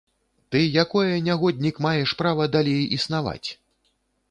[0.53, 3.49] Ты якое, нягоднік, маеш права далей існаваць?